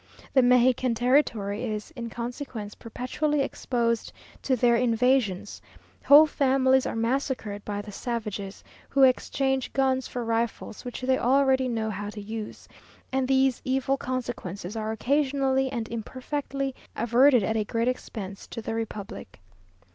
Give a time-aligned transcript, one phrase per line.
[0.33, 5.61] The Mexican territory is, in consequence, perpetually exposed to their invasions
[6.05, 11.67] whole families are massacred by the savages, who exchange guns for rifles, which they already
[11.67, 12.67] know how to use,
[13.11, 18.73] and these evil consequences are occasionally and imperfectly averted at a great expense to the
[18.73, 19.39] republic.